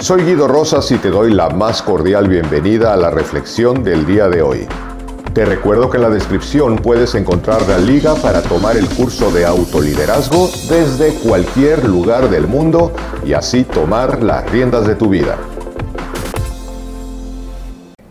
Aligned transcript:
Soy 0.00 0.22
Guido 0.22 0.46
Rosas 0.46 0.92
y 0.92 0.98
te 0.98 1.10
doy 1.10 1.34
la 1.34 1.50
más 1.50 1.82
cordial 1.82 2.28
bienvenida 2.28 2.94
a 2.94 2.96
la 2.96 3.10
reflexión 3.10 3.82
del 3.82 4.06
día 4.06 4.28
de 4.28 4.42
hoy. 4.42 4.68
Te 5.34 5.44
recuerdo 5.44 5.90
que 5.90 5.96
en 5.96 6.04
la 6.04 6.08
descripción 6.08 6.76
puedes 6.76 7.16
encontrar 7.16 7.68
la 7.68 7.78
liga 7.78 8.14
para 8.14 8.40
tomar 8.40 8.76
el 8.76 8.88
curso 8.88 9.32
de 9.32 9.44
autoliderazgo 9.44 10.48
desde 10.68 11.14
cualquier 11.14 11.84
lugar 11.88 12.30
del 12.30 12.46
mundo 12.46 12.92
y 13.26 13.32
así 13.32 13.64
tomar 13.64 14.22
las 14.22 14.48
riendas 14.52 14.86
de 14.86 14.94
tu 14.94 15.08
vida. 15.08 15.36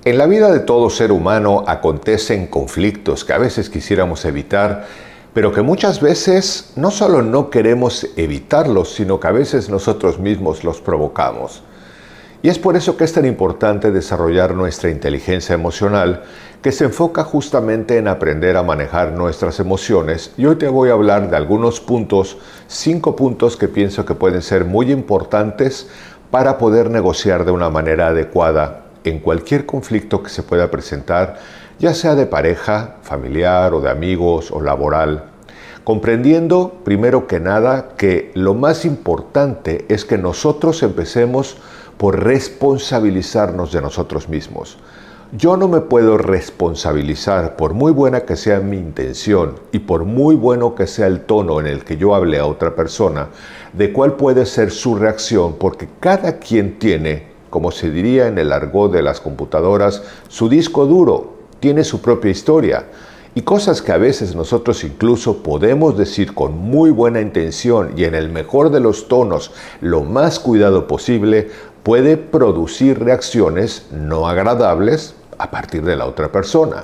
En 0.03 0.17
la 0.17 0.25
vida 0.25 0.51
de 0.51 0.59
todo 0.59 0.89
ser 0.89 1.13
humano 1.13 1.63
acontecen 1.67 2.47
conflictos 2.47 3.23
que 3.23 3.31
a 3.31 3.37
veces 3.37 3.69
quisiéramos 3.69 4.25
evitar, 4.25 4.85
pero 5.33 5.53
que 5.53 5.61
muchas 5.61 6.01
veces 6.01 6.73
no 6.75 6.91
solo 6.91 7.21
no 7.21 7.49
queremos 7.49 8.09
evitarlos, 8.17 8.93
sino 8.93 9.21
que 9.21 9.27
a 9.27 9.31
veces 9.31 9.69
nosotros 9.69 10.19
mismos 10.19 10.65
los 10.65 10.81
provocamos. 10.81 11.63
Y 12.47 12.49
es 12.49 12.59
por 12.59 12.77
eso 12.77 12.95
que 12.95 13.03
es 13.03 13.11
tan 13.11 13.25
importante 13.25 13.91
desarrollar 13.91 14.55
nuestra 14.55 14.89
inteligencia 14.89 15.53
emocional, 15.53 16.23
que 16.61 16.71
se 16.71 16.85
enfoca 16.85 17.25
justamente 17.25 17.97
en 17.97 18.07
aprender 18.07 18.55
a 18.55 18.63
manejar 18.63 19.11
nuestras 19.11 19.59
emociones. 19.59 20.31
Y 20.37 20.45
hoy 20.45 20.55
te 20.55 20.69
voy 20.69 20.87
a 20.87 20.93
hablar 20.93 21.29
de 21.29 21.35
algunos 21.35 21.81
puntos, 21.81 22.37
cinco 22.67 23.17
puntos 23.17 23.57
que 23.57 23.67
pienso 23.67 24.05
que 24.05 24.15
pueden 24.15 24.41
ser 24.41 24.63
muy 24.63 24.93
importantes 24.93 25.89
para 26.31 26.57
poder 26.57 26.89
negociar 26.89 27.43
de 27.43 27.51
una 27.51 27.69
manera 27.69 28.07
adecuada 28.07 28.85
en 29.03 29.19
cualquier 29.19 29.65
conflicto 29.65 30.23
que 30.23 30.29
se 30.29 30.41
pueda 30.41 30.71
presentar, 30.71 31.39
ya 31.79 31.93
sea 31.93 32.15
de 32.15 32.27
pareja, 32.27 32.95
familiar 33.01 33.73
o 33.73 33.81
de 33.81 33.89
amigos 33.89 34.51
o 34.51 34.61
laboral, 34.61 35.31
comprendiendo 35.83 36.77
primero 36.85 37.27
que 37.27 37.41
nada 37.41 37.89
que 37.97 38.31
lo 38.35 38.53
más 38.53 38.85
importante 38.85 39.83
es 39.89 40.05
que 40.05 40.17
nosotros 40.17 40.81
empecemos 40.81 41.57
por 41.97 42.23
responsabilizarnos 42.23 43.71
de 43.71 43.81
nosotros 43.81 44.29
mismos. 44.29 44.77
Yo 45.33 45.57
no 45.57 45.67
me 45.67 45.81
puedo 45.81 46.17
responsabilizar, 46.17 47.57
por 47.57 47.73
muy 47.73 47.91
buena 47.91 48.21
que 48.21 48.37
sea 48.37 48.59
mi 48.61 48.77
intención 48.77 49.55
y 49.71 49.79
por 49.79 50.05
muy 50.05 50.35
bueno 50.35 50.73
que 50.73 50.87
sea 50.87 51.07
el 51.07 51.21
tono 51.21 51.59
en 51.59 51.67
el 51.67 51.83
que 51.83 51.97
yo 51.97 52.15
hable 52.15 52.39
a 52.39 52.45
otra 52.45 52.75
persona, 52.75 53.27
de 53.73 53.91
cuál 53.91 54.13
puede 54.13 54.45
ser 54.45 54.71
su 54.71 54.95
reacción, 54.95 55.55
porque 55.59 55.89
cada 55.99 56.37
quien 56.39 56.79
tiene 56.79 57.37
como 57.49 57.71
se 57.71 57.89
diría 57.89 58.27
en 58.27 58.37
el 58.37 58.51
argot 58.51 58.91
de 58.91 59.01
las 59.01 59.21
computadoras, 59.21 60.03
su 60.27 60.49
disco 60.49 60.85
duro 60.85 61.33
tiene 61.59 61.83
su 61.83 62.01
propia 62.01 62.31
historia 62.31 62.85
y 63.35 63.41
cosas 63.41 63.81
que 63.81 63.91
a 63.91 63.97
veces 63.97 64.35
nosotros 64.35 64.83
incluso 64.83 65.43
podemos 65.43 65.97
decir 65.97 66.33
con 66.33 66.57
muy 66.57 66.89
buena 66.89 67.21
intención 67.21 67.93
y 67.95 68.03
en 68.05 68.15
el 68.15 68.29
mejor 68.29 68.71
de 68.71 68.79
los 68.79 69.07
tonos, 69.07 69.51
lo 69.79 70.03
más 70.03 70.39
cuidado 70.39 70.87
posible, 70.87 71.51
puede 71.87 72.17
producir 72.17 72.99
reacciones 72.99 73.85
no 73.93 74.27
agradables 74.27 75.15
a 75.37 75.49
partir 75.49 75.85
de 75.85 75.95
la 75.95 76.05
otra 76.05 76.33
persona. 76.33 76.83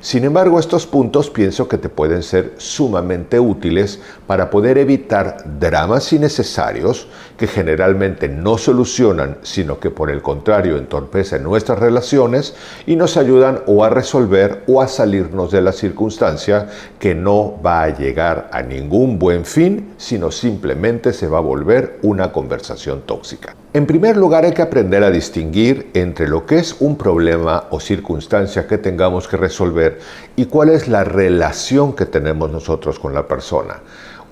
Sin 0.00 0.24
embargo, 0.24 0.58
estos 0.58 0.84
puntos 0.84 1.30
pienso 1.30 1.68
que 1.68 1.78
te 1.78 1.88
pueden 1.88 2.24
ser 2.24 2.54
sumamente 2.56 3.38
útiles 3.38 4.00
para 4.26 4.50
poder 4.50 4.78
evitar 4.78 5.44
dramas 5.60 6.12
innecesarios 6.12 7.06
que 7.36 7.46
generalmente 7.46 8.28
no 8.28 8.58
solucionan, 8.58 9.38
sino 9.42 9.78
que 9.78 9.90
por 9.90 10.10
el 10.10 10.22
contrario 10.22 10.76
entorpecen 10.76 11.44
nuestras 11.44 11.78
relaciones 11.78 12.56
y 12.84 12.96
nos 12.96 13.16
ayudan 13.16 13.60
o 13.66 13.84
a 13.84 13.90
resolver 13.90 14.64
o 14.66 14.82
a 14.82 14.88
salirnos 14.88 15.52
de 15.52 15.62
la 15.62 15.70
circunstancia 15.70 16.68
que 16.98 17.14
no 17.14 17.60
va 17.64 17.84
a 17.84 17.96
llegar 17.96 18.50
a 18.52 18.60
ningún 18.60 19.20
buen 19.20 19.44
fin, 19.44 19.94
sino 19.98 20.32
simplemente 20.32 21.12
se 21.12 21.28
va 21.28 21.38
a 21.38 21.42
volver 21.42 22.00
una 22.02 22.32
conversación 22.32 23.02
tóxica. 23.02 23.54
En 23.74 23.86
primer 23.86 24.18
lugar, 24.18 24.44
hay 24.44 24.52
que 24.52 24.60
aprender 24.60 25.02
a 25.02 25.10
distinguir 25.10 25.88
entre 25.94 26.28
lo 26.28 26.44
que 26.44 26.58
es 26.58 26.76
un 26.80 26.98
problema 26.98 27.68
o 27.70 27.80
circunstancia 27.80 28.66
que 28.66 28.76
tengamos 28.76 29.26
que 29.26 29.38
resolver 29.38 29.98
y 30.36 30.44
cuál 30.44 30.68
es 30.68 30.88
la 30.88 31.04
relación 31.04 31.94
que 31.94 32.04
tenemos 32.04 32.50
nosotros 32.50 32.98
con 32.98 33.14
la 33.14 33.26
persona. 33.26 33.80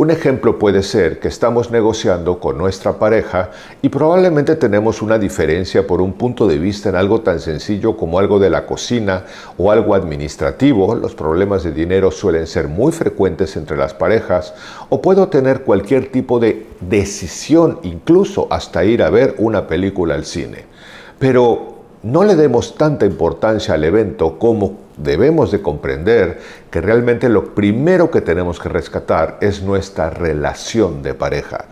Un 0.00 0.10
ejemplo 0.10 0.58
puede 0.58 0.82
ser 0.82 1.18
que 1.20 1.28
estamos 1.28 1.70
negociando 1.70 2.40
con 2.40 2.56
nuestra 2.56 2.94
pareja 2.94 3.50
y 3.82 3.90
probablemente 3.90 4.56
tenemos 4.56 5.02
una 5.02 5.18
diferencia 5.18 5.86
por 5.86 6.00
un 6.00 6.14
punto 6.14 6.46
de 6.46 6.58
vista 6.58 6.88
en 6.88 6.96
algo 6.96 7.20
tan 7.20 7.38
sencillo 7.38 7.98
como 7.98 8.18
algo 8.18 8.38
de 8.38 8.48
la 8.48 8.64
cocina 8.64 9.26
o 9.58 9.70
algo 9.70 9.94
administrativo. 9.94 10.94
Los 10.94 11.14
problemas 11.14 11.64
de 11.64 11.72
dinero 11.72 12.10
suelen 12.10 12.46
ser 12.46 12.66
muy 12.66 12.92
frecuentes 12.92 13.58
entre 13.58 13.76
las 13.76 13.92
parejas 13.92 14.54
o 14.88 15.02
puedo 15.02 15.28
tener 15.28 15.64
cualquier 15.64 16.10
tipo 16.10 16.40
de 16.40 16.66
decisión, 16.80 17.78
incluso 17.82 18.46
hasta 18.48 18.82
ir 18.84 19.02
a 19.02 19.10
ver 19.10 19.34
una 19.36 19.66
película 19.66 20.14
al 20.14 20.24
cine. 20.24 20.64
Pero 21.18 21.69
no 22.02 22.24
le 22.24 22.34
demos 22.34 22.76
tanta 22.76 23.04
importancia 23.04 23.74
al 23.74 23.84
evento 23.84 24.38
como 24.38 24.78
debemos 24.96 25.50
de 25.50 25.60
comprender 25.60 26.40
que 26.70 26.80
realmente 26.80 27.28
lo 27.28 27.54
primero 27.54 28.10
que 28.10 28.20
tenemos 28.20 28.58
que 28.58 28.68
rescatar 28.68 29.38
es 29.40 29.62
nuestra 29.62 30.10
relación 30.10 31.02
de 31.02 31.14
pareja. 31.14 31.66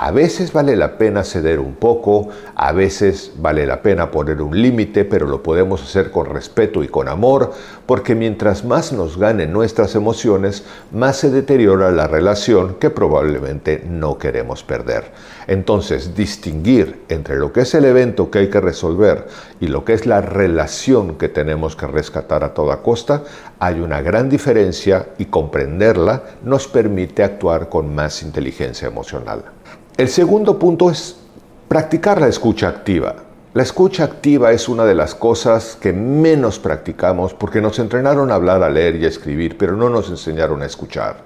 A 0.00 0.12
veces 0.12 0.52
vale 0.52 0.76
la 0.76 0.96
pena 0.96 1.24
ceder 1.24 1.58
un 1.58 1.74
poco, 1.74 2.28
a 2.54 2.70
veces 2.70 3.32
vale 3.36 3.66
la 3.66 3.82
pena 3.82 4.12
poner 4.12 4.40
un 4.40 4.62
límite, 4.62 5.04
pero 5.04 5.26
lo 5.26 5.42
podemos 5.42 5.82
hacer 5.82 6.12
con 6.12 6.26
respeto 6.26 6.84
y 6.84 6.88
con 6.88 7.08
amor, 7.08 7.52
porque 7.84 8.14
mientras 8.14 8.64
más 8.64 8.92
nos 8.92 9.18
ganen 9.18 9.52
nuestras 9.52 9.96
emociones, 9.96 10.62
más 10.92 11.16
se 11.16 11.30
deteriora 11.30 11.90
la 11.90 12.06
relación 12.06 12.76
que 12.76 12.90
probablemente 12.90 13.82
no 13.88 14.18
queremos 14.18 14.62
perder. 14.62 15.10
Entonces, 15.48 16.14
distinguir 16.14 17.00
entre 17.08 17.36
lo 17.36 17.52
que 17.52 17.62
es 17.62 17.74
el 17.74 17.84
evento 17.84 18.30
que 18.30 18.38
hay 18.38 18.50
que 18.50 18.60
resolver 18.60 19.26
y 19.58 19.66
lo 19.66 19.84
que 19.84 19.94
es 19.94 20.06
la 20.06 20.20
relación 20.20 21.16
que 21.16 21.28
tenemos 21.28 21.74
que 21.74 21.88
rescatar 21.88 22.44
a 22.44 22.54
toda 22.54 22.82
costa, 22.82 23.24
hay 23.58 23.80
una 23.80 24.00
gran 24.00 24.28
diferencia 24.28 25.08
y 25.18 25.24
comprenderla 25.24 26.22
nos 26.44 26.68
permite 26.68 27.24
actuar 27.24 27.68
con 27.68 27.92
más 27.92 28.22
inteligencia 28.22 28.86
emocional. 28.86 29.57
El 29.98 30.08
segundo 30.08 30.60
punto 30.60 30.92
es 30.92 31.16
practicar 31.66 32.20
la 32.20 32.28
escucha 32.28 32.68
activa. 32.68 33.16
La 33.52 33.64
escucha 33.64 34.04
activa 34.04 34.52
es 34.52 34.68
una 34.68 34.84
de 34.84 34.94
las 34.94 35.16
cosas 35.16 35.76
que 35.80 35.92
menos 35.92 36.60
practicamos 36.60 37.34
porque 37.34 37.60
nos 37.60 37.80
entrenaron 37.80 38.30
a 38.30 38.36
hablar, 38.36 38.62
a 38.62 38.70
leer 38.70 38.94
y 38.94 39.06
a 39.06 39.08
escribir, 39.08 39.58
pero 39.58 39.74
no 39.74 39.90
nos 39.90 40.08
enseñaron 40.08 40.62
a 40.62 40.66
escuchar. 40.66 41.16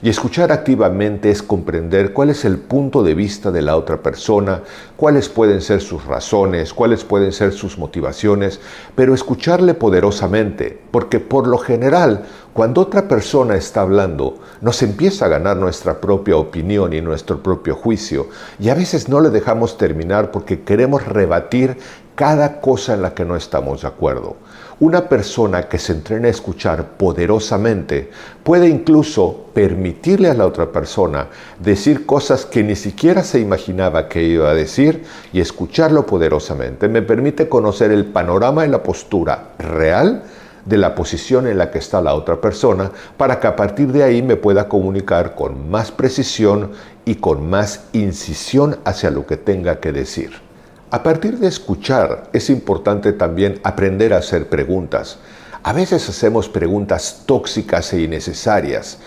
Y 0.00 0.10
escuchar 0.10 0.52
activamente 0.52 1.28
es 1.28 1.42
comprender 1.42 2.12
cuál 2.12 2.30
es 2.30 2.44
el 2.44 2.58
punto 2.58 3.02
de 3.02 3.14
vista 3.14 3.50
de 3.50 3.62
la 3.62 3.76
otra 3.76 4.00
persona, 4.00 4.62
cuáles 4.96 5.28
pueden 5.28 5.60
ser 5.60 5.80
sus 5.80 6.04
razones, 6.04 6.72
cuáles 6.72 7.02
pueden 7.02 7.32
ser 7.32 7.52
sus 7.52 7.78
motivaciones, 7.78 8.60
pero 8.94 9.12
escucharle 9.12 9.74
poderosamente, 9.74 10.80
porque 10.92 11.18
por 11.18 11.48
lo 11.48 11.58
general, 11.58 12.26
cuando 12.52 12.82
otra 12.82 13.08
persona 13.08 13.56
está 13.56 13.80
hablando, 13.80 14.38
nos 14.60 14.82
empieza 14.84 15.24
a 15.24 15.30
ganar 15.30 15.56
nuestra 15.56 16.00
propia 16.00 16.36
opinión 16.36 16.92
y 16.92 17.00
nuestro 17.00 17.42
propio 17.42 17.74
juicio, 17.74 18.28
y 18.60 18.68
a 18.68 18.74
veces 18.74 19.08
no 19.08 19.20
le 19.20 19.30
dejamos 19.30 19.78
terminar 19.78 20.30
porque 20.30 20.62
queremos 20.62 21.06
rebatir 21.06 21.76
cada 22.14 22.60
cosa 22.60 22.94
en 22.94 23.02
la 23.02 23.14
que 23.14 23.24
no 23.24 23.34
estamos 23.34 23.82
de 23.82 23.88
acuerdo. 23.88 24.36
Una 24.80 25.08
persona 25.08 25.68
que 25.68 25.76
se 25.76 25.92
entrena 25.92 26.28
a 26.28 26.30
escuchar 26.30 26.90
poderosamente 26.96 28.10
puede 28.44 28.68
incluso 28.68 29.46
permitirle 29.52 30.30
a 30.30 30.34
la 30.34 30.46
otra 30.46 30.70
persona 30.70 31.26
decir 31.58 32.06
cosas 32.06 32.46
que 32.46 32.62
ni 32.62 32.76
siquiera 32.76 33.24
se 33.24 33.40
imaginaba 33.40 34.08
que 34.08 34.22
iba 34.22 34.48
a 34.48 34.54
decir 34.54 35.02
y 35.32 35.40
escucharlo 35.40 36.06
poderosamente. 36.06 36.88
Me 36.88 37.02
permite 37.02 37.48
conocer 37.48 37.90
el 37.90 38.04
panorama 38.06 38.64
y 38.66 38.68
la 38.68 38.84
postura 38.84 39.48
real 39.58 40.22
de 40.64 40.78
la 40.78 40.94
posición 40.94 41.48
en 41.48 41.58
la 41.58 41.72
que 41.72 41.78
está 41.78 42.00
la 42.00 42.14
otra 42.14 42.40
persona 42.40 42.92
para 43.16 43.40
que 43.40 43.48
a 43.48 43.56
partir 43.56 43.90
de 43.90 44.04
ahí 44.04 44.22
me 44.22 44.36
pueda 44.36 44.68
comunicar 44.68 45.34
con 45.34 45.68
más 45.68 45.90
precisión 45.90 46.70
y 47.04 47.16
con 47.16 47.50
más 47.50 47.86
incisión 47.94 48.76
hacia 48.84 49.10
lo 49.10 49.26
que 49.26 49.38
tenga 49.38 49.80
que 49.80 49.90
decir. 49.90 50.47
A 50.90 51.02
partir 51.02 51.38
de 51.38 51.48
escuchar 51.48 52.30
es 52.32 52.48
importante 52.48 53.12
también 53.12 53.60
aprender 53.62 54.14
a 54.14 54.18
hacer 54.18 54.48
preguntas. 54.48 55.18
A 55.62 55.74
veces 55.74 56.08
hacemos 56.08 56.48
preguntas 56.48 57.24
tóxicas 57.26 57.92
e 57.92 58.00
innecesarias 58.00 58.98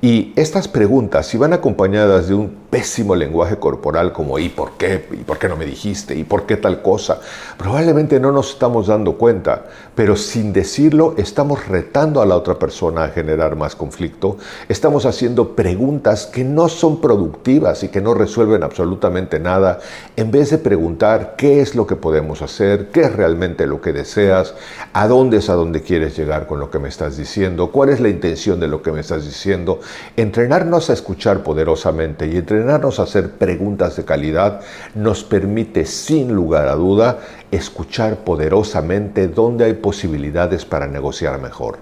y 0.00 0.32
estas 0.34 0.66
preguntas, 0.66 1.26
si 1.26 1.38
van 1.38 1.52
acompañadas 1.52 2.26
de 2.26 2.34
un 2.34 2.56
pésimo 2.70 3.14
lenguaje 3.14 3.56
corporal 3.56 4.12
como 4.12 4.38
¿y 4.38 4.48
por 4.50 4.72
qué? 4.72 5.06
¿y 5.12 5.24
por 5.24 5.38
qué 5.38 5.48
no 5.48 5.56
me 5.56 5.64
dijiste? 5.64 6.14
¿y 6.14 6.24
por 6.24 6.44
qué 6.44 6.56
tal 6.56 6.82
cosa? 6.82 7.20
Probablemente 7.56 8.20
no 8.20 8.30
nos 8.30 8.50
estamos 8.50 8.88
dando 8.88 9.16
cuenta, 9.16 9.64
pero 9.94 10.16
sin 10.16 10.52
decirlo 10.52 11.14
estamos 11.16 11.66
retando 11.66 12.20
a 12.20 12.26
la 12.26 12.36
otra 12.36 12.58
persona 12.58 13.04
a 13.04 13.08
generar 13.08 13.56
más 13.56 13.74
conflicto, 13.74 14.36
estamos 14.68 15.06
haciendo 15.06 15.56
preguntas 15.56 16.26
que 16.26 16.44
no 16.44 16.68
son 16.68 17.00
productivas 17.00 17.82
y 17.84 17.88
que 17.88 18.02
no 18.02 18.12
resuelven 18.12 18.62
absolutamente 18.62 19.40
nada, 19.40 19.78
en 20.16 20.30
vez 20.30 20.50
de 20.50 20.58
preguntar 20.58 21.34
qué 21.38 21.60
es 21.60 21.74
lo 21.74 21.86
que 21.86 21.96
podemos 21.96 22.42
hacer, 22.42 22.88
qué 22.88 23.00
es 23.02 23.12
realmente 23.14 23.66
lo 23.66 23.80
que 23.80 23.92
deseas, 23.92 24.54
a 24.92 25.08
dónde 25.08 25.38
es 25.38 25.48
a 25.48 25.54
dónde 25.54 25.82
quieres 25.82 26.16
llegar 26.16 26.46
con 26.46 26.60
lo 26.60 26.70
que 26.70 26.78
me 26.78 26.88
estás 26.88 27.16
diciendo, 27.16 27.70
cuál 27.70 27.88
es 27.88 28.00
la 28.00 28.10
intención 28.10 28.60
de 28.60 28.68
lo 28.68 28.82
que 28.82 28.92
me 28.92 29.00
estás 29.00 29.24
diciendo, 29.24 29.80
entrenarnos 30.16 30.90
a 30.90 30.92
escuchar 30.92 31.42
poderosamente 31.42 32.26
y 32.26 32.36
entrenarnos 32.36 32.57
entrenarnos 32.58 32.98
a 32.98 33.04
hacer 33.04 33.30
preguntas 33.30 33.94
de 33.96 34.04
calidad 34.04 34.60
nos 34.96 35.22
permite 35.22 35.86
sin 35.86 36.34
lugar 36.34 36.66
a 36.66 36.74
duda 36.74 37.20
escuchar 37.52 38.24
poderosamente 38.24 39.28
dónde 39.28 39.64
hay 39.64 39.74
posibilidades 39.74 40.64
para 40.64 40.88
negociar 40.88 41.40
mejor. 41.40 41.78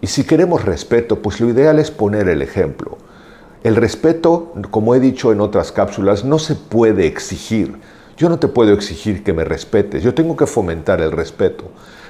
Y 0.00 0.06
si 0.06 0.24
queremos 0.24 0.64
respeto, 0.64 1.20
pues 1.20 1.40
lo 1.40 1.50
ideal 1.50 1.78
es 1.78 1.90
poner 1.90 2.28
el 2.28 2.40
ejemplo. 2.40 2.96
El 3.62 3.76
respeto, 3.76 4.54
como 4.70 4.94
he 4.94 5.00
dicho 5.00 5.30
en 5.30 5.42
otras 5.42 5.72
cápsulas, 5.72 6.24
no 6.24 6.38
se 6.38 6.54
puede 6.54 7.06
exigir. 7.06 7.76
Yo 8.16 8.30
no 8.30 8.38
te 8.38 8.48
puedo 8.48 8.72
exigir 8.72 9.22
que 9.22 9.34
me 9.34 9.44
respetes, 9.44 10.02
yo 10.02 10.14
tengo 10.14 10.36
que 10.36 10.46
fomentar 10.46 11.02
el 11.02 11.12
respeto. 11.12 11.64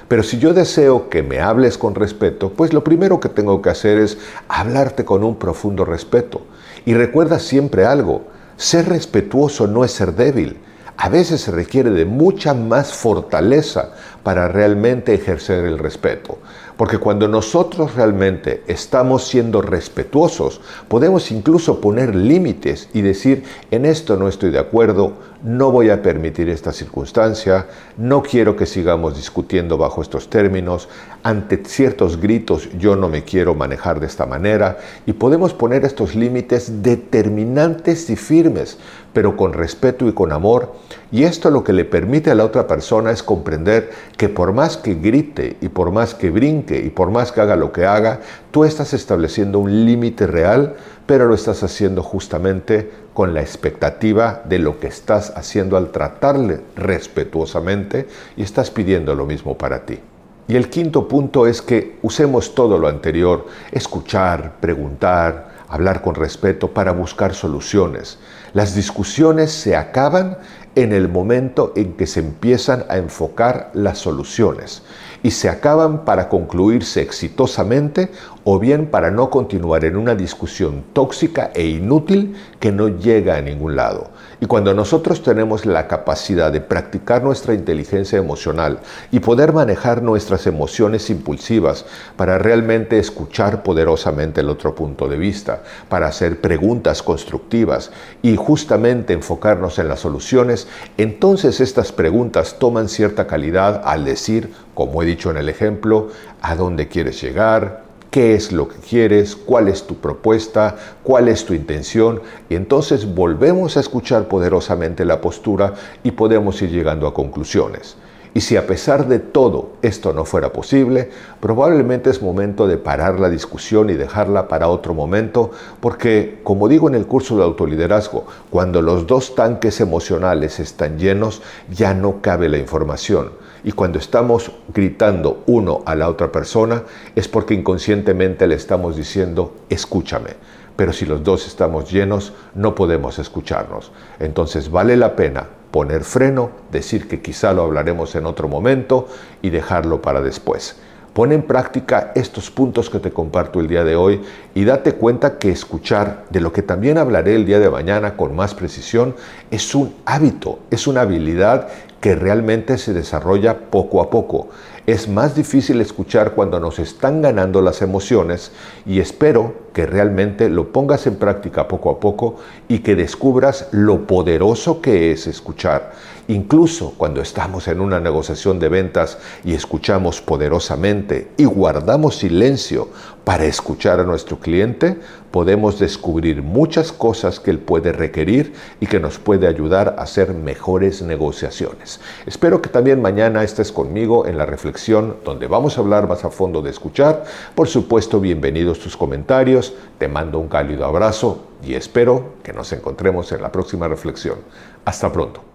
Pero 0.07 0.23
si 0.23 0.39
yo 0.39 0.53
deseo 0.53 1.09
que 1.09 1.21
me 1.21 1.41
hables 1.41 1.77
con 1.77 1.95
respeto, 1.95 2.53
pues 2.53 2.71
lo 2.71 2.81
primero 2.81 3.19
que 3.19 3.27
tengo 3.27 3.61
que 3.61 3.71
hacer 3.71 3.97
es 3.97 4.17
hablarte 4.47 5.03
con 5.03 5.23
un 5.23 5.35
profundo 5.35 5.83
respeto. 5.83 6.41
Y 6.85 6.93
recuerda 6.93 7.39
siempre 7.39 7.85
algo, 7.85 8.25
ser 8.57 8.87
respetuoso 8.87 9.67
no 9.67 9.83
es 9.83 9.91
ser 9.91 10.13
débil. 10.13 10.57
A 10.97 11.09
veces 11.09 11.41
se 11.41 11.51
requiere 11.51 11.89
de 11.89 12.05
mucha 12.05 12.53
más 12.53 12.93
fortaleza 12.93 13.91
para 14.23 14.47
realmente 14.47 15.13
ejercer 15.13 15.65
el 15.65 15.77
respeto. 15.77 16.37
Porque 16.77 16.99
cuando 16.99 17.27
nosotros 17.27 17.95
realmente 17.95 18.63
estamos 18.67 19.27
siendo 19.27 19.61
respetuosos, 19.61 20.61
podemos 20.87 21.31
incluso 21.31 21.81
poner 21.81 22.15
límites 22.15 22.89
y 22.93 23.01
decir, 23.01 23.43
en 23.71 23.85
esto 23.85 24.15
no 24.15 24.27
estoy 24.27 24.51
de 24.51 24.59
acuerdo, 24.59 25.13
no 25.45 25.71
voy 25.71 25.91
a 25.91 26.01
permitir 26.01 26.49
esta 26.49 26.73
circunstancia, 26.73 27.67
no 27.97 28.23
quiero 28.23 28.55
que 28.55 28.65
sigamos 28.65 29.15
discutiendo 29.15 29.77
bajo 29.77 30.01
estos 30.01 30.27
términos, 30.27 30.89
ante 31.21 31.63
ciertos 31.65 32.19
gritos 32.19 32.69
yo 32.79 32.95
no 32.95 33.09
me 33.09 33.23
quiero 33.23 33.53
manejar 33.53 33.99
de 33.99 34.07
esta 34.07 34.25
manera, 34.25 34.79
y 35.05 35.13
podemos 35.13 35.53
poner 35.53 35.85
estos 35.85 36.15
límites 36.15 36.81
determinantes 36.81 38.09
y 38.09 38.15
firmes, 38.15 38.79
pero 39.13 39.37
con 39.37 39.53
respeto 39.53 40.07
y 40.07 40.13
con 40.13 40.31
amor, 40.31 40.73
y 41.11 41.23
esto 41.23 41.51
lo 41.51 41.63
que 41.63 41.73
le 41.73 41.85
permite 41.85 42.31
a 42.31 42.35
la 42.35 42.43
otra 42.43 42.65
persona 42.65 43.11
es 43.11 43.21
comprender 43.21 43.91
que 44.17 44.29
por 44.29 44.51
más 44.51 44.77
que 44.77 44.95
grite 44.95 45.57
y 45.61 45.69
por 45.69 45.91
más 45.91 46.15
que 46.15 46.31
brinque 46.31 46.79
y 46.79 46.89
por 46.89 47.11
más 47.11 47.31
que 47.31 47.41
haga 47.41 47.55
lo 47.55 47.71
que 47.71 47.85
haga, 47.85 48.21
tú 48.49 48.65
estás 48.65 48.93
estableciendo 48.93 49.59
un 49.59 49.85
límite 49.85 50.25
real, 50.25 50.75
pero 51.05 51.27
lo 51.27 51.35
estás 51.35 51.63
haciendo 51.63 52.01
justamente 52.01 52.91
con 53.13 53.33
la 53.33 53.41
expectativa 53.41 54.41
de 54.45 54.59
lo 54.59 54.79
que 54.79 54.87
estás 54.87 55.31
haciendo 55.35 55.77
al 55.77 55.91
tratarle 55.91 56.61
respetuosamente 56.75 58.07
y 58.35 58.43
estás 58.43 58.71
pidiendo 58.71 59.15
lo 59.15 59.25
mismo 59.25 59.57
para 59.57 59.85
ti. 59.85 59.99
Y 60.47 60.55
el 60.55 60.69
quinto 60.69 61.07
punto 61.07 61.47
es 61.47 61.61
que 61.61 61.97
usemos 62.01 62.53
todo 62.53 62.77
lo 62.77 62.87
anterior, 62.87 63.47
escuchar, 63.71 64.53
preguntar, 64.59 65.55
hablar 65.67 66.01
con 66.01 66.15
respeto 66.15 66.71
para 66.71 66.91
buscar 66.91 67.33
soluciones. 67.33 68.19
Las 68.53 68.75
discusiones 68.75 69.51
se 69.51 69.75
acaban 69.75 70.37
en 70.75 70.93
el 70.93 71.09
momento 71.09 71.73
en 71.75 71.93
que 71.93 72.05
se 72.05 72.19
empiezan 72.19 72.85
a 72.89 72.97
enfocar 72.97 73.71
las 73.73 73.97
soluciones 73.97 74.83
y 75.25 75.31
se 75.31 75.49
acaban 75.49 76.05
para 76.05 76.29
concluirse 76.29 77.01
exitosamente 77.01 78.11
o 78.43 78.59
bien 78.59 78.85
para 78.85 79.09
no 79.09 79.31
continuar 79.31 79.83
en 79.83 79.97
una 79.97 80.13
discusión 80.13 80.83
tóxica 80.93 81.49
e 81.55 81.65
inútil 81.65 82.35
que 82.59 82.71
no 82.71 82.89
llega 82.89 83.35
a 83.35 83.41
ningún 83.41 83.75
lado. 83.75 84.11
Y 84.41 84.47
cuando 84.47 84.73
nosotros 84.73 85.23
tenemos 85.23 85.65
la 85.65 85.87
capacidad 85.87 86.51
de 86.51 86.61
practicar 86.61 87.23
nuestra 87.23 87.53
inteligencia 87.53 88.17
emocional 88.17 88.79
y 89.11 89.19
poder 89.19 89.53
manejar 89.53 90.01
nuestras 90.01 90.45
emociones 90.47 91.09
impulsivas 91.09 91.85
para 92.17 92.37
realmente 92.37 92.99
escuchar 92.99 93.63
poderosamente 93.63 94.41
el 94.41 94.49
otro 94.49 94.75
punto 94.75 95.07
de 95.07 95.17
vista, 95.17 95.63
para 95.89 96.07
hacer 96.07 96.41
preguntas 96.41 97.01
constructivas 97.01 97.91
y 98.21 98.35
justamente 98.35 99.13
enfocarnos 99.13 99.79
en 99.79 99.87
las 99.87 100.01
soluciones, 100.01 100.67
entonces 100.97 101.61
estas 101.61 101.91
preguntas 101.91 102.57
toman 102.59 102.89
cierta 102.89 103.27
calidad 103.27 103.81
al 103.85 104.03
decir, 104.03 104.53
como 104.73 105.01
he 105.01 105.05
dicho 105.05 105.31
en 105.31 105.37
el 105.37 105.49
ejemplo, 105.49 106.09
a 106.41 106.55
dónde 106.55 106.87
quieres 106.87 107.21
llegar, 107.21 107.84
qué 108.11 108.33
es 108.33 108.51
lo 108.51 108.67
que 108.67 108.77
quieres, 108.77 109.35
cuál 109.35 109.67
es 109.67 109.83
tu 109.83 109.95
propuesta, 109.95 110.75
cuál 111.03 111.27
es 111.27 111.45
tu 111.45 111.53
intención, 111.53 112.21
y 112.49 112.55
entonces 112.55 113.13
volvemos 113.13 113.77
a 113.77 113.79
escuchar 113.79 114.27
poderosamente 114.27 115.05
la 115.05 115.21
postura 115.21 115.73
y 116.03 116.11
podemos 116.11 116.61
ir 116.61 116.71
llegando 116.71 117.07
a 117.07 117.13
conclusiones. 117.13 117.97
Y 118.33 118.41
si 118.41 118.57
a 118.57 118.67
pesar 118.67 119.07
de 119.07 119.19
todo 119.19 119.69
esto 119.81 120.11
no 120.11 120.25
fuera 120.25 120.51
posible, 120.51 121.09
probablemente 121.39 122.09
es 122.09 122.21
momento 122.21 122.67
de 122.67 122.77
parar 122.77 123.17
la 123.17 123.29
discusión 123.29 123.89
y 123.89 123.93
dejarla 123.93 124.49
para 124.49 124.67
otro 124.67 124.93
momento, 124.93 125.51
porque, 125.79 126.39
como 126.43 126.67
digo 126.67 126.89
en 126.89 126.95
el 126.95 127.07
curso 127.07 127.37
de 127.37 127.43
autoliderazgo, 127.43 128.25
cuando 128.49 128.81
los 128.81 129.07
dos 129.07 129.35
tanques 129.35 129.79
emocionales 129.79 130.59
están 130.59 130.99
llenos, 130.99 131.41
ya 131.71 131.93
no 131.93 132.21
cabe 132.21 132.49
la 132.49 132.57
información 132.57 133.44
y 133.65 133.71
cuando 133.71 133.97
estamos 133.97 134.51
gritando 134.71 135.43
uno 135.47 135.81
a 135.87 135.95
la 135.95 136.07
otra 136.07 136.31
persona 136.31 136.83
es 137.15 137.27
porque 137.27 137.55
inconscientemente 137.55 138.45
le 138.45 138.53
estamos 138.53 138.95
diciendo, 138.95 139.55
escúchame. 139.69 140.35
Pero 140.75 140.93
si 140.93 141.05
los 141.05 141.23
dos 141.23 141.47
estamos 141.47 141.91
llenos, 141.91 142.33
no 142.53 142.75
podemos 142.75 143.17
escucharnos. 143.17 143.91
Entonces 144.19 144.69
vale 144.69 144.95
la 144.95 145.15
pena 145.15 145.47
poner 145.71 146.03
freno, 146.03 146.51
decir 146.71 147.07
que 147.07 147.23
quizá 147.23 147.53
lo 147.53 147.63
hablaremos 147.63 148.13
en 148.15 148.27
otro 148.27 148.47
momento 148.47 149.07
y 149.41 149.49
dejarlo 149.49 149.99
para 149.99 150.21
después. 150.21 150.77
Pon 151.13 151.31
en 151.31 151.43
práctica 151.43 152.11
estos 152.13 152.51
puntos 152.51 152.89
que 152.89 152.99
te 152.99 153.11
comparto 153.11 153.61
el 153.61 153.67
día 153.67 153.85
de 153.85 153.95
hoy 153.95 154.21
y 154.53 154.65
date 154.65 154.95
cuenta 154.95 155.39
que 155.39 155.49
escuchar, 155.49 156.25
de 156.29 156.41
lo 156.41 156.51
que 156.51 156.61
también 156.61 156.97
hablaré 156.97 157.35
el 157.35 157.45
día 157.45 157.57
de 157.57 157.69
mañana 157.69 158.17
con 158.17 158.35
más 158.35 158.53
precisión, 158.53 159.15
es 159.49 159.73
un 159.73 159.95
hábito, 160.05 160.59
es 160.71 160.87
una 160.87 161.01
habilidad 161.01 161.69
que 162.05 162.13
realmente 162.13 162.77
se 162.77 162.93
desarrolla 162.93 163.71
poco 163.71 163.99
a 163.99 164.11
poco. 164.11 164.49
Es 164.85 165.09
más 165.09 165.33
difícil 165.33 165.81
escuchar 165.81 166.33
cuando 166.35 166.59
nos 166.59 166.77
están 166.77 167.23
ganando 167.23 167.63
las 167.63 167.81
emociones 167.81 168.51
y 168.85 168.99
espero 168.99 169.55
que 169.73 169.87
realmente 169.87 170.47
lo 170.47 170.71
pongas 170.71 171.07
en 171.07 171.15
práctica 171.15 171.67
poco 171.67 171.89
a 171.89 171.99
poco 171.99 172.35
y 172.67 172.79
que 172.79 172.95
descubras 172.95 173.69
lo 173.71 174.05
poderoso 174.05 174.83
que 174.83 175.11
es 175.11 175.25
escuchar. 175.25 175.93
Incluso 176.27 176.93
cuando 176.95 177.21
estamos 177.21 177.67
en 177.67 177.81
una 177.81 177.99
negociación 177.99 178.59
de 178.59 178.69
ventas 178.69 179.17
y 179.43 179.55
escuchamos 179.55 180.21
poderosamente 180.21 181.31
y 181.37 181.45
guardamos 181.45 182.17
silencio 182.17 182.89
para 183.23 183.45
escuchar 183.45 183.99
a 183.99 184.03
nuestro 184.03 184.37
cliente, 184.37 184.99
podemos 185.35 185.79
descubrir 185.79 186.41
muchas 186.41 186.93
cosas 186.93 187.41
que 187.41 187.51
él 187.51 187.59
puede 187.59 187.91
requerir 187.91 188.53
y 188.79 188.87
que 188.87 189.01
nos 189.01 189.19
puede 189.19 189.47
ayudar 189.47 189.95
a 189.97 190.03
hacer 190.03 190.33
mejores 190.33 191.01
negociaciones. 191.01 191.99
Espero 192.25 192.61
que 192.61 192.69
también 192.69 193.01
mañana 193.01 193.43
estés 193.43 193.73
conmigo 193.73 194.27
en 194.27 194.37
la 194.37 194.45
reflexión 194.45 195.17
donde 195.25 195.47
vamos 195.47 195.77
a 195.77 195.81
hablar 195.81 196.07
más 196.07 196.23
a 196.23 196.29
fondo 196.29 196.61
de 196.61 196.69
escuchar. 196.69 197.25
Por 197.53 197.67
supuesto, 197.67 198.21
bienvenidos 198.21 198.79
tus 198.79 198.95
comentarios, 198.95 199.73
te 199.97 200.07
mando 200.07 200.39
un 200.39 200.47
cálido 200.47 200.85
abrazo 200.85 201.39
y 201.61 201.73
espero 201.73 202.35
que 202.41 202.53
nos 202.53 202.71
encontremos 202.71 203.29
en 203.33 203.41
la 203.41 203.51
próxima 203.51 203.89
reflexión. 203.89 204.37
Hasta 204.85 205.11
pronto. 205.11 205.54